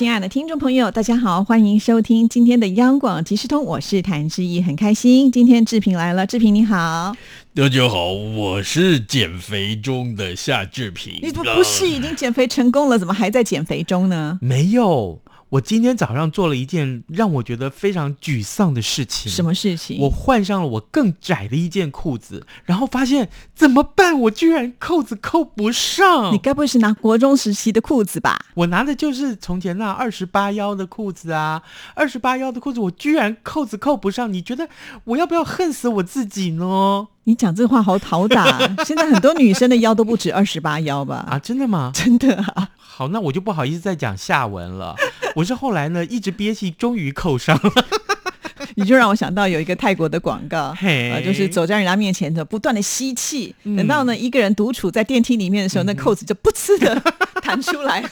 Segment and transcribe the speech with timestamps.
[0.00, 7.14] 亲爱的听众朋友，大家好，欢迎收听今天的央广即时通，我是谭志毅，很开心今天志平来了，志平你好。
[7.54, 11.20] 大家好，我是减肥中的夏志平。
[11.22, 14.38] 你不不是已经减肥成功了，怎么还在减肥中呢？
[14.40, 15.20] 没有。
[15.50, 19.30] 我今天早上做了一件让我觉得非常沮丧的事情。
[19.30, 19.98] 什么事情？
[20.00, 24.18] 我换上了我更窄的一件裤子，然后发现怎么办？
[24.20, 26.32] 我居然扣子扣不上。
[26.32, 28.38] 你该不会是拿国中时期的裤子吧？
[28.54, 31.60] 我拿的就是从前那二十八腰的裤子啊，
[31.94, 34.32] 二十八腰的裤子，我居然扣子扣不上。
[34.32, 34.68] 你觉得
[35.02, 37.08] 我要不要恨死我自己呢？
[37.30, 38.58] 你讲这话好讨打。
[38.84, 41.24] 现在很多女生的腰都不止二十八腰吧？
[41.30, 41.92] 啊，真的吗？
[41.94, 42.68] 真的啊。
[42.76, 44.96] 好，那我就不好意思再讲下文了。
[45.36, 47.72] 我是后来呢，一直憋气，终于扣上了。
[48.74, 57.00] 你就让我想到有一个泰国的广告，啊，就是走在人家面前的，不断的吸气，等到呢一个人独处在电梯里面的时候，那扣子就噗呲的
[57.40, 58.08] 弹出来了。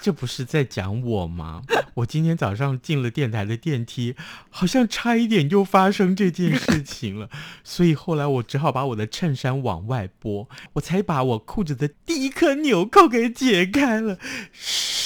[0.00, 1.62] 这不是在讲我吗？
[1.94, 4.14] 我今天早上进了电台的电梯，
[4.48, 7.28] 好像差一点就发生这件事情了，
[7.62, 14.18] 所以后来我只好把我的衬衫往外拨，我才把我裤子的第一颗纽扣给解开了。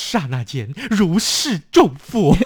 [0.05, 2.37] 刹那间如释重负，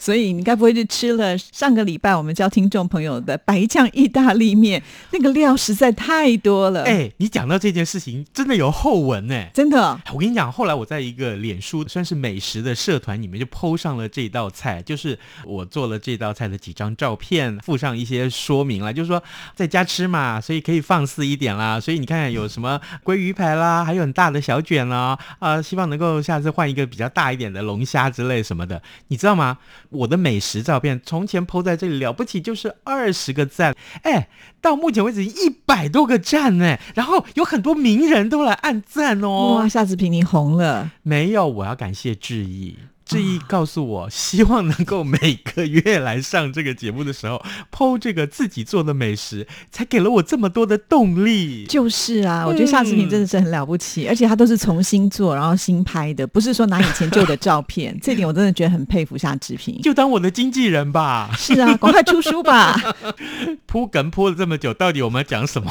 [0.00, 4.82] 所以你该不会是吃了上个礼拜我们教听众朋友的白酱意大利面？
[5.12, 6.82] 那个料实在太多了。
[6.82, 9.98] 哎，你讲到这件事情，真的有后文呢，真的。
[10.12, 19.22] 我跟你讲，后来我在一个脸书算是美食的社团里面就 PO 上了这道菜，就是我做了这道菜的几张照片，附上一些说明了，就是说
[19.54, 21.78] 在家吃嘛，所以可以放肆一点啦。
[21.80, 26.23] 所以你看有什么鲑鱼排啦，还有很大的小卷啦，啊，希望能够像。
[26.24, 29.58] 下次换一个比较大一点的龙虾之类什么的，你知道吗？
[29.90, 34.28] 我的美食照片从前 PO 在这里了不起就是二十个赞，哎，
[34.60, 39.56] 到目前为止一百多个赞呢，然后有很多名人都来按赞哦。
[39.58, 40.90] 哇，夏子平你红了？
[41.02, 42.78] 没有，我要感谢志毅。
[43.04, 51.66] 志毅告诉我，希望能够每个月来上这个节目的时候，剖这个自己做的美食，才给了我这么多的动力。
[51.66, 57.96] 就是啊，我觉得夏志平真的是很了不起，而且他都是重新做，然后新拍的，不是说拿以前旧的照片。
[58.00, 59.80] 这点我真的觉得很佩服夏志平。
[59.82, 61.30] 就当我的经纪人吧。
[61.36, 62.80] 是啊，赶快出书吧。
[63.66, 65.70] 铺梗铺了这么久，到底我们要讲什么？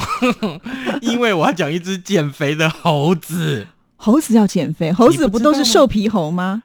[1.02, 3.66] 因为我要讲一只减肥的猴子。
[4.04, 6.64] 猴子要减肥，猴子不都是瘦皮猴吗？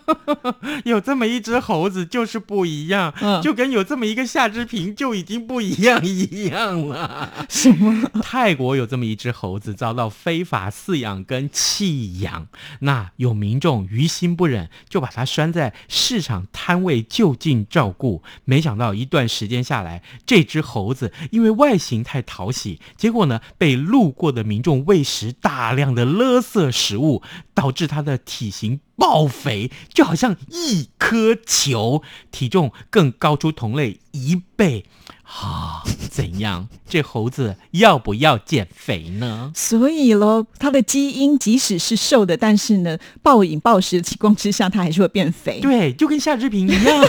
[0.84, 7.32] 有这么一只猴子就是不一样，就跟有这么一个夏之平就已经不一样一样了。
[7.48, 8.06] 什么？
[8.22, 12.48] 泰国有这么一只猴子遭到非法饲养跟弃养，
[12.80, 18.22] 那有民众于心不忍，就把它拴在市场摊位就近照顾。
[18.44, 26.42] 没想到一段时间下来，这只猴子因为外形太讨喜，结果呢被路过的民众喂食大量的勒。
[26.52, 27.22] 色食物
[27.54, 32.02] 导致它的体型爆肥，就好像一颗球，
[32.32, 34.86] 体重更高出同类一倍。
[35.22, 36.66] 啊，怎样？
[36.88, 39.52] 这猴子要不要减肥呢？
[39.54, 45.60] 所以喽，它的基因即使是瘦的，但是呢，暴饮暴食的情况之下，它还是会变肥。
[45.60, 47.08] 对，就跟夏志平一样。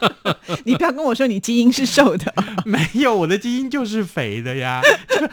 [0.64, 2.34] 你不要跟我说你基因是瘦的，
[2.64, 4.80] 没有，我的基因就是肥的呀。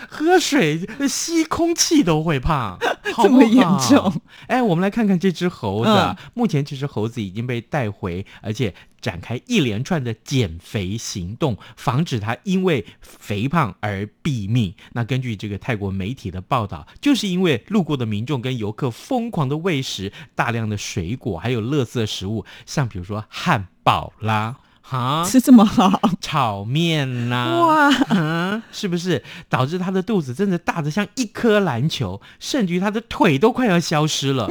[0.10, 2.78] 喝水、吸空气都会胖，
[3.24, 4.22] 这么严重？
[4.48, 6.16] 哎，我们来看看这只猴子。
[6.34, 8.74] 目前这只猴子已经被带回，而且。
[9.02, 14.74] 展开一连串的减肥行动，防止它因为肥胖而毙命。
[14.94, 24.56] 那根据这个泰国媒体的报道，就是因为路过的民众跟游客疯狂的喂食大量的水果，还有垃圾食物，像比如说汉堡啦，
[24.88, 27.92] 哈，吃这么好，炒面呐，哇，
[28.72, 29.24] 是不是？
[29.50, 34.48] 导致他的肚子真的大的像一颗篮球，甚至于他的腿都快要消失了。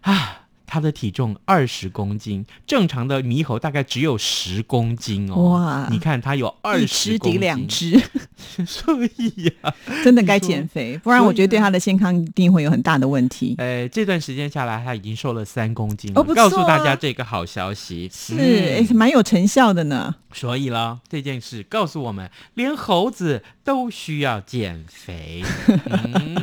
[0.00, 0.41] 啊？
[0.72, 5.50] 它的体重二十公斤，正常的猕猴大概只有十公斤哦。
[5.50, 5.86] 哇！
[5.90, 8.02] 你看他有二十公斤，两只，
[8.66, 13.54] 所以呀， 真的该减肥，不然我觉得对他的健康一定会有很大的问题。
[13.58, 16.10] 哎，这段时间下来，他已经瘦了三公斤。
[16.14, 20.14] 哦，告诉大家这个好消息，是蛮有成效的呢。
[20.32, 25.42] 所以啦，这件事告诉我们，连猴子都需要减肥。
[25.84, 26.41] 嗯，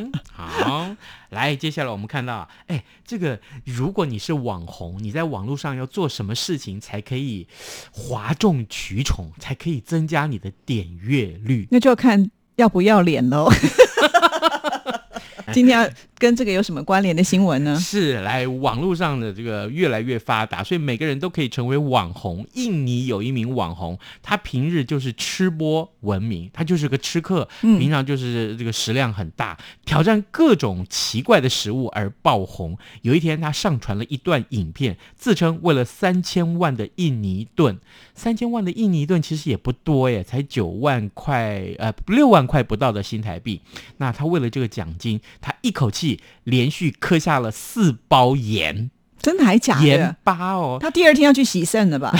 [0.63, 0.95] 好。
[1.29, 7.47] 来，接下来我们看到，哎，这个如果你是网红，你在网络上要做什么事情才可以
[7.91, 11.67] 哗众取宠，才可以增加你的点阅率？
[11.71, 13.50] 那就要看要不要脸喽。
[15.54, 17.80] 今天要跟这个有什么关联的新闻呢？
[17.80, 22.46] 是来网络上的这个越来越发达，所以每个人都可以成为网红。
[22.54, 32.78] 印尼有一名网红，他平日就是吃播闻名，他就是个吃客，平常就是这个食量很大，挑战各种奇怪的食物而爆红。
[33.02, 37.80] 有一天，他上传了一段影片，自称为了三千万的印尼盾，
[38.13, 43.62] 三千万的印尼盾其实也不多耶，才九万块，呃，六万块不到的新台币。
[43.98, 46.21] 那他为了这个奖金，他一口气。
[46.44, 48.89] 连续磕下了四包盐，
[49.21, 49.86] 真的还假的？
[49.86, 52.12] 盐巴哦，他第二天要去洗肾了吧？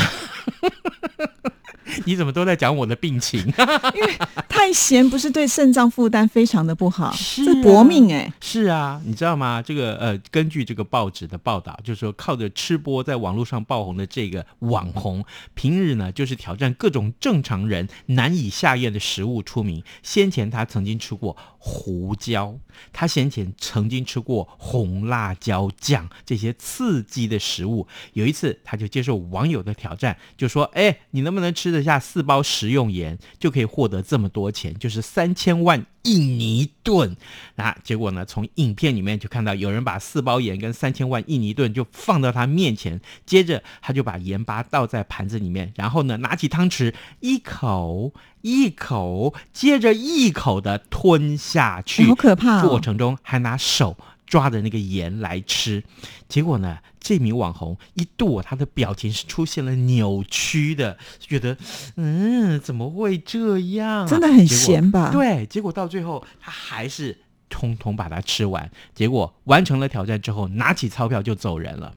[2.06, 3.40] 你怎么都在讲我的病情？
[3.96, 4.14] 因为
[4.60, 8.34] 太咸不是对肾脏负担非常的不好，是搏命哎。
[8.42, 9.62] 是啊，你知道吗？
[9.62, 15.24] 这个呃，根据这个报纸的报道，就是说靠着吃播在网络上爆红的这个网红，
[15.54, 19.82] 平日呢就是挑战各种正常人难以下咽的食物出名。
[20.04, 22.60] 先前他曾经吃过胡椒，
[22.92, 27.88] 他先前曾经吃过红辣椒酱这些刺激的食物。
[28.12, 37.16] 有一次，他就接受网友的挑战，就说：“哎，你能不能吃得下四包食用盐，就可以获得这么多钱，就是三千万印尼盾。
[37.56, 38.26] 那结果呢？
[38.26, 52.62] 从影片里面就看到有人把四包盐跟三千万印尼盾就放到他面前，接着他就把盐巴倒在盘子里面，然后呢，拿起汤匙一口一口接着一口的吞下去，好可怕！
[52.66, 53.98] 过程中还拿手。
[54.30, 55.84] 抓着那个盐来吃，
[56.30, 56.78] 结果呢？
[57.02, 61.58] 这名网红一度他的表情是出现了扭曲的，觉得
[61.96, 64.06] 嗯，怎么会这样？
[64.06, 65.10] 真的很咸吧？
[65.12, 67.18] 对，结果到最后他还是
[67.50, 71.96] 通通把它吃完，结果完成了挑战之后，拿起钞票就走人了。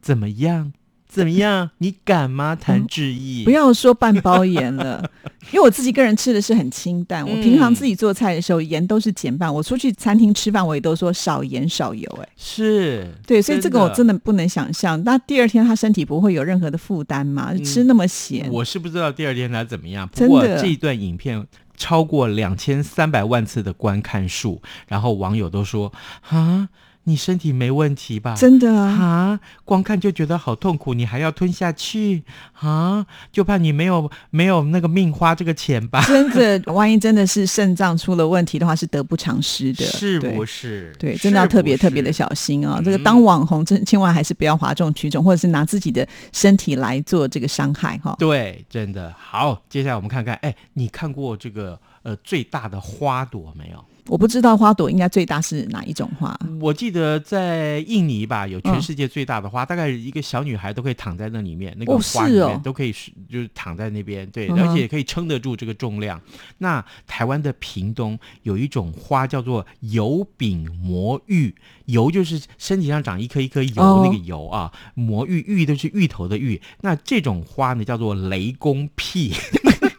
[0.00, 0.72] 怎么样？
[1.10, 1.68] 怎么样？
[1.78, 3.44] 你敢吗，谭志毅？
[3.44, 5.10] 不要说半包盐了，
[5.50, 7.28] 因为我自己个人吃的是很清淡。
[7.28, 9.52] 我平常自己做菜的时候，盐都是减半。
[9.52, 12.08] 我出去餐厅吃饭，我也都说少盐少油。
[12.22, 15.02] 哎，是对，所以这个我真的不能想象。
[15.02, 17.52] 那第二天他身体不会有任何的负担吗？
[17.64, 18.48] 吃那么咸？
[18.52, 20.08] 我是不知道第二天他怎么样。
[20.08, 21.44] 不过这一段影片
[21.76, 25.92] 超过两千三百万次的观看数，然后网友都说
[26.28, 26.68] 啊。
[27.04, 28.34] 你身体没问题吧？
[28.36, 28.90] 真的啊！
[28.90, 32.22] 啊，光看就觉得好痛苦，你还要吞下去
[32.60, 33.06] 啊？
[33.32, 36.04] 就怕你没有没有那个命花这个钱吧？
[36.06, 40.94] 真的，万一真的是肾脏出了问题的话，是得不偿失的，是不是？
[40.98, 42.80] 对，真的要特别特别的小心啊！
[42.84, 48.14] 这个当网红，真千万还是不要哗众取宠，或者是拿自己的身体来做这个伤害哈。
[48.18, 49.62] 对，真的好。
[49.68, 53.84] 接下来我们看看，哎，你看过这个呃最大的花朵没有？
[54.06, 56.38] 我不知道花朵应该最大是哪一种花？
[56.60, 62.92] 我记得在印尼吧，有全世界最大的花，大概一个小女孩都可以躺在那里面，那个花里面都可以
[63.28, 66.20] 就是躺在那边，对，而且可以撑得住这个重量。
[66.58, 71.54] 那台湾的屏东有一种花叫做油饼魔芋，
[71.86, 76.60] 油就是身体上长一颗一颗油那个油啊，魔芋芋都是芋头的芋。
[76.80, 79.32] 那这种花呢叫做雷公屁。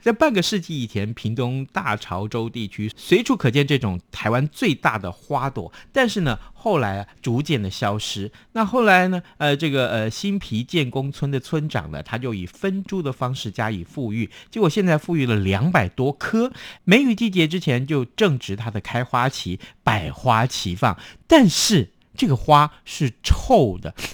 [0.00, 8.30] 在半个世纪以前，屏东大潮州地区随处可见这种台湾最大的花朵，但是呢，后来逐渐的消失。
[8.52, 16.52] 那后来呢，呃，这个呃新皮建工村的村长呢，他就以分株的方式加以富裕，结果现在富裕了两百多棵。
[16.84, 23.94] 梅雨季节之前就正值它的开花期，百花齐放，但是这个花是臭的。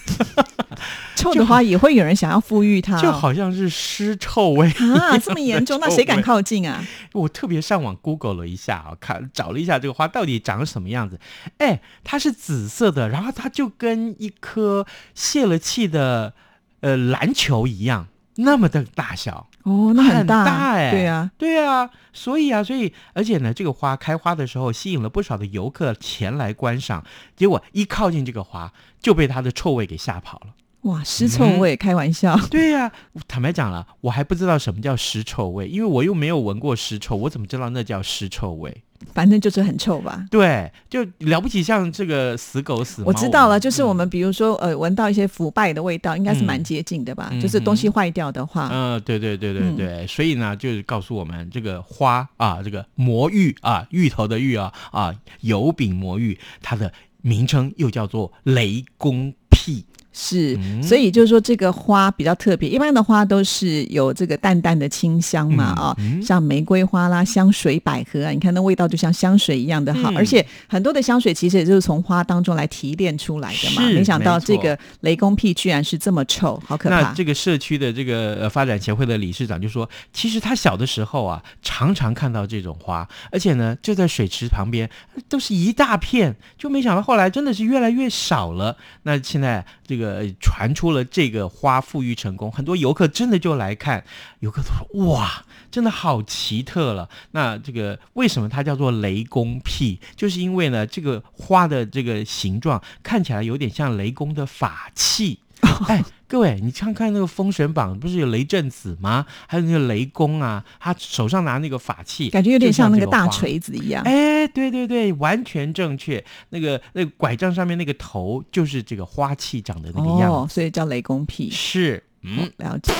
[1.17, 6.85] 臭的花也会有人想要富裕它，就好像是尸臭味啊，这么严重，那谁敢靠近啊？
[7.13, 11.19] 我特别上网 Google 了一下啊，看找了一下这个花到底长什么样子。
[11.59, 16.35] 哎，它是紫色的，然后它就跟一颗泄了气的
[16.81, 27.03] 呃篮球一样，那么的大小哦，那很大哎，对呀，对呀，所以啊，所以而且呢，这个花开花的时候吸引了不少的游客前来观赏，
[27.35, 30.55] 结果一靠近这个花就被它的臭味给吓跑了。
[30.83, 31.75] 哇，尸臭味！
[31.75, 32.39] 开玩笑。
[32.51, 32.93] 对呀，
[33.27, 38.83] 坦白讲了，我还不知道什么叫尸臭味，因为我又没有闻过尸臭，我怎么知道那叫尸臭味？
[39.13, 40.25] 反正就是很臭吧。
[40.31, 43.09] 对，就了不起，像这个死狗死猫。
[43.09, 47.33] 我知道了，就是我们比如说呃，闻到一些腐败的味道，应该是蛮接近的吧？
[47.43, 48.69] 就是东西坏掉的话。
[48.73, 56.93] 嗯，对对对对对，所以呢，就是告诉我们这个花啊，这个魔芋啊，芋头的芋啊啊，油饼魔芋，它的
[57.23, 59.85] 名称又叫做雷公屁。
[60.17, 62.69] 是，所以就是说这个花比较特别。
[62.69, 70.13] 一般的花都是有这个淡淡的清香嘛，啊，像玫瑰花啦、香水百合啊，你看那味道就像香水一样的好。
[70.15, 73.83] 而且很多的香水其实也就是从花当中来提炼出来的嘛。
[73.91, 77.01] 没想到这个雷公屁居然是这么臭，好可怕。
[77.01, 84.89] 那这个社区的这个发展协会的理事长就说，其实他小的时候啊，常常看到这种花，而且呢就在水池旁边，
[85.29, 88.77] 都是一大片，就没想到后来真的是越来越少了。
[89.03, 90.04] 那现在这个。
[90.09, 94.05] 呃，传出了这个花富裕成功，很多游客真的就来看，
[94.41, 97.09] 游客都说哇，真的好奇特了。
[97.31, 100.01] 那这个为什么它叫做雷公屁？
[100.17, 105.41] 就是因为呢，这个花的这个形状看起来有点像雷公的法器。
[105.89, 109.27] 哎，各位，你看看那个《封神榜》，不是有雷震子吗？
[109.47, 114.03] 还有那个雷公啊，他手上拿那个法器，感觉有点像那个大锤子一样。
[114.05, 116.25] 哎，对对对，完全正确。
[116.51, 121.51] 那个那个拐杖上面那个头，就是这个花器长的那个样子，所以叫雷公屁。
[121.51, 122.93] 是，嗯，了解。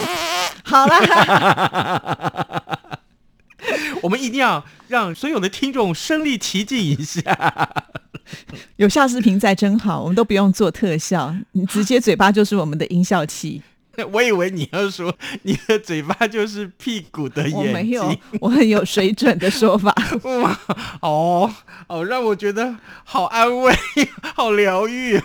[0.65, 2.79] 好了，
[4.03, 7.23] 我们一定要让所有的听众身临其境一下。
[8.77, 13.63] 有下视频在真好，我们都不用做特效，你直接嘴巴就是我们的音效器。
[14.11, 19.95] 我以为你要说 你的嘴巴就是屁股的眼睛，我没有，我很有水准的说法。
[20.25, 20.59] 哇，
[21.01, 21.55] 哦
[21.87, 23.73] 哦，让我觉得好安慰，
[24.35, 25.21] 好疗愈。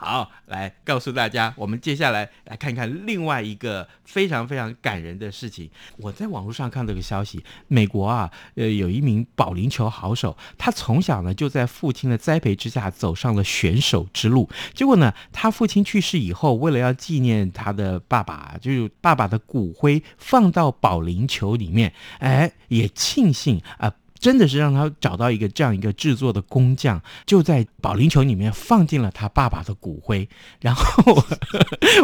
[0.00, 5.68] 好，来告诉大家，我们接下来来看看另外一个非常非常感人的事情。
[5.96, 14.48] 我在网络上看到个消息，美国啊，呃，有一名保龄球好手，他从小呢就在父亲的栽培之下走上了选手之路。
[14.72, 23.92] 结果呢，他父亲去世以后，为了要纪念他的爸爸，就是爸爸的骨灰放到保龄球里面，哎，也庆幸啊。
[24.18, 30.28] 真的是让他找到一个这样一个制作的工匠，就在保龄球里面放进了他爸爸的骨灰。
[30.60, 31.24] 然后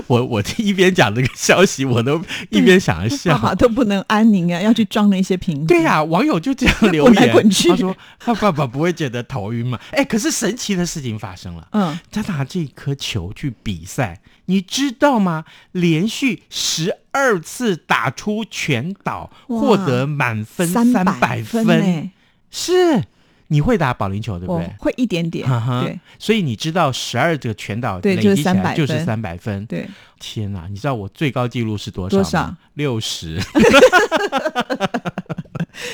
[0.07, 3.37] 我 我一边讲这个消息，我都一边 想着笑。
[3.37, 5.67] 爸爸都不能安宁啊，要去装那些瓶子。
[5.67, 7.35] 对呀，网友就这样留言，
[7.69, 9.79] 他说他爸爸不会觉得头晕吗？
[9.91, 11.69] 哎，可是神奇的事情发生了。
[11.73, 14.21] 嗯，他拿这颗球去比赛。
[14.47, 15.45] 你知道吗？
[15.73, 22.11] 连续十二次打出全倒，获得满分三百分。
[22.51, 23.05] 是，
[23.47, 24.69] 你会打保龄球对不对？
[24.81, 25.49] 会一点点。
[25.83, 29.65] 对，所以你知道十二个全倒累积起来就是三百分。
[29.67, 30.67] 对，天哪！
[30.69, 32.17] 你知道我最高纪录是多少？
[32.17, 32.53] 多少？
[32.75, 33.41] 六十。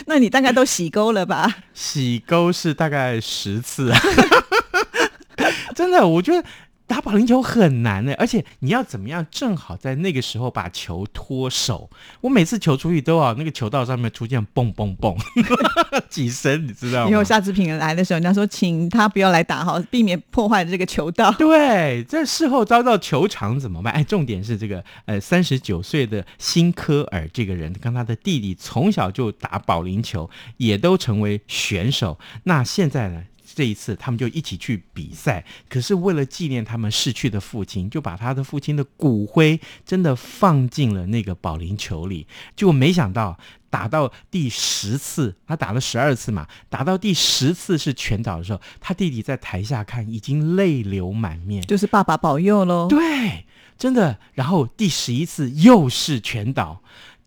[0.07, 1.55] 那你大概都洗钩了吧？
[1.75, 3.93] 洗钩是大概十次。
[5.77, 6.43] 真的，我觉得。
[6.91, 11.89] 打保龄球很难的，而且你要怎么样正好在那个时候把球脱手？
[12.21, 15.17] 我每次球出去都要那个球道上面出现蹦蹦蹦
[16.11, 17.11] 几声，你知道吗？
[17.13, 21.31] 以后下次品来的时候，人家说请他不要来打，好避免破坏这个球道。
[21.39, 23.95] 对，这事后遭到球场怎么办？
[23.95, 32.19] 哎，重点是这个呃，三十九岁的辛科尔这个人，跟他的弟弟从小就打保龄球，也都成为选手。
[32.43, 33.23] 那现在呢？
[33.61, 35.45] 这一次，他们就一起去比赛。
[35.69, 42.27] 可是为了纪念他们逝去的父亲，就把他的父亲的骨灰真的放进了那个保龄球里。
[42.57, 43.39] 结果没想到，
[43.69, 52.89] 打到第十次，他打了十二次嘛，打到第十次是全倒的时候，他弟弟在台下看，已经泪流满面，就是爸爸保佑喽。
[52.89, 53.45] 对，
[53.77, 54.19] 真的。
[54.33, 56.83] 然后第十一次又是全倒。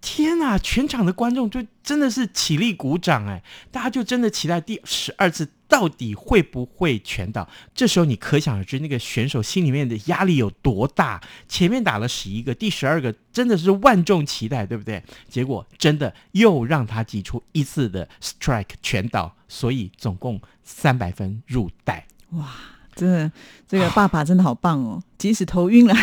[0.05, 0.59] 天呐！
[0.59, 7.49] 全场的观众就真的是起立鼓掌哎，大家就真的期待第十二次到底会不会全倒。
[7.73, 11.19] 这时候你可想而知，那个选手心里面的压力有多大。
[11.47, 15.01] 前面打了十一个，第十二个真的是万众期待，对不对？
[15.27, 22.05] 结果真的又让他挤出一次的 strike 全倒，所以总共三百分入袋。
[22.33, 22.47] 哇！
[22.95, 23.31] 真的，
[23.67, 25.01] 这个爸爸真的好棒哦！
[25.17, 25.95] 即使头晕了，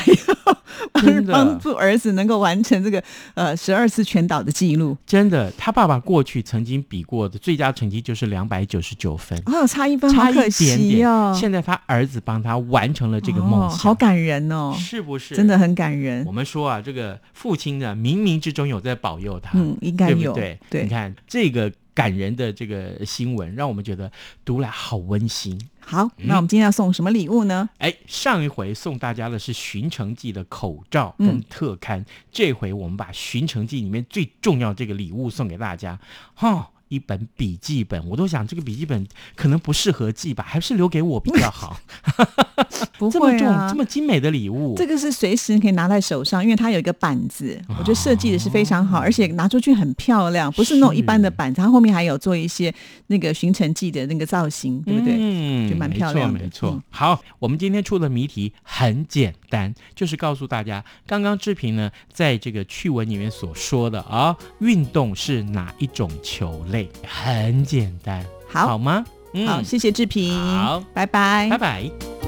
[1.30, 3.02] 帮助儿子能够完成这个
[3.34, 4.96] 呃十二次全岛的记录。
[5.06, 11.34] 真的，他爸爸过去曾经比过的最佳成绩就是两百九十九分，哦，差一分，差一点点。
[11.34, 14.74] 现在他儿子帮他完成了这个梦想，好感人哦！
[14.78, 15.34] 是不是？
[15.34, 16.24] 真的很感人。
[16.26, 20.32] 我们说啊，这个父亲呢，冥冥之中有在保佑他，嗯，应该有。
[20.32, 21.70] 对，对，你看这个
[22.00, 24.10] 感人的这个新闻，让我们觉得
[24.42, 25.60] 读来好温馨。
[25.80, 27.68] 好，那我们今天要送什么礼物呢？
[27.76, 32.02] 哎，上一回送大家的是《寻城记》的口罩跟特刊，
[32.32, 35.98] 这回我们把《寻城记》里面最重要这个礼物送给大家。
[36.34, 39.04] 哈，一本笔记本，我都想这个笔记本
[39.34, 41.80] 可能不适合寄吧，还是留给我比较好。
[42.98, 43.74] 不 这么重、这。
[43.74, 52.72] 么精美的礼物，这个是随时可以拿在手上，因为它有一个板子，我觉得设计的是非常好，而且拿出去很漂亮，不是那种一般的板子，它后面还有做一些
[53.06, 55.16] 那个寻城记的那个造型，对不对？
[55.18, 66.79] 嗯，就蛮漂亮的没错，没错嗯好，我们今天出的谜题很简单，就是告诉大家，刚刚志平呢在这个趣闻里面所说的啊，运动是哪一种球类？
[67.06, 68.68] 很简单，好。
[68.68, 69.04] 好吗？
[69.34, 69.46] 嗯。
[69.46, 70.82] 好，谢谢志平，好。
[70.92, 72.19] 拜拜，拜拜。